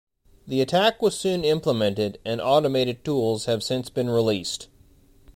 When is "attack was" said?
0.61-1.15